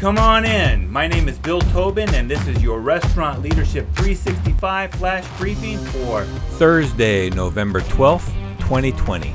[0.00, 0.90] Come on in.
[0.90, 6.24] My name is Bill Tobin, and this is your Restaurant Leadership 365 flash briefing for
[6.56, 9.28] Thursday, November 12th, 2020.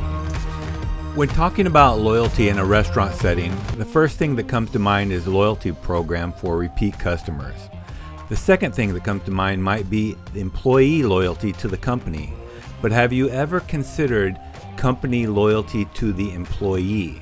[1.13, 5.11] When talking about loyalty in a restaurant setting, the first thing that comes to mind
[5.11, 7.69] is loyalty program for repeat customers.
[8.29, 12.33] The second thing that comes to mind might be employee loyalty to the company.
[12.81, 14.39] But have you ever considered
[14.77, 17.21] company loyalty to the employee?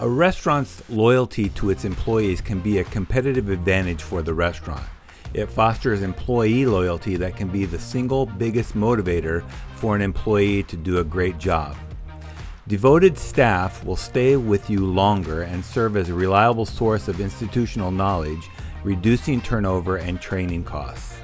[0.00, 4.86] A restaurant's loyalty to its employees can be a competitive advantage for the restaurant.
[5.34, 10.76] It fosters employee loyalty that can be the single biggest motivator for an employee to
[10.78, 11.76] do a great job.
[12.66, 17.90] Devoted staff will stay with you longer and serve as a reliable source of institutional
[17.90, 18.48] knowledge,
[18.82, 21.18] reducing turnover and training costs.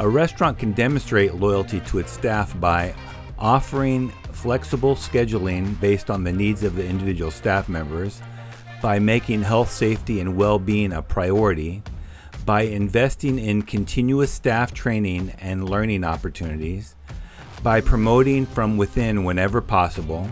[0.00, 2.94] A restaurant can demonstrate loyalty to its staff by
[3.38, 4.12] offering
[4.44, 8.20] flexible scheduling based on the needs of the individual staff members,
[8.82, 11.82] by making health, safety, and well being a priority,
[12.44, 16.94] by investing in continuous staff training and learning opportunities,
[17.62, 20.28] by promoting from within whenever possible,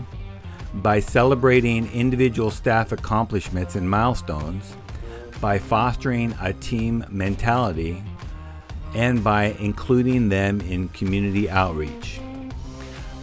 [0.75, 4.75] by celebrating individual staff accomplishments and milestones,
[5.41, 8.03] by fostering a team mentality,
[8.93, 12.19] and by including them in community outreach.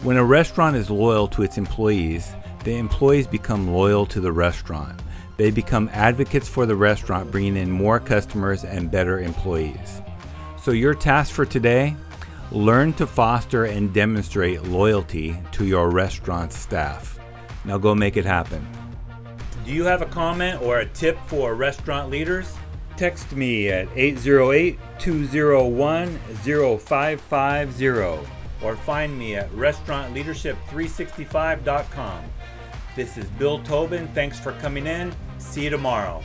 [0.03, 2.33] When a restaurant is loyal to its employees,
[2.65, 4.99] the employees become loyal to the restaurant.
[5.37, 10.01] They become advocates for the restaurant, bringing in more customers and better employees.
[10.59, 11.97] So, your task for today
[12.51, 17.19] learn to foster and demonstrate loyalty to your restaurant staff.
[17.67, 18.67] Now, go make it happen.
[19.67, 22.57] Do you have a comment or a tip for restaurant leaders?
[22.97, 32.25] Text me at 808 201 0550 or find me at restaurantleadership365.com.
[32.97, 34.09] This is Bill Tobin.
[34.09, 35.15] Thanks for coming in.
[35.39, 36.23] See you tomorrow.